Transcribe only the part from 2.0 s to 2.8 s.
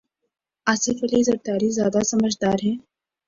سمجھدار ہیں۔